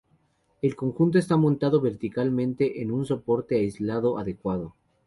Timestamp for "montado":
1.37-1.79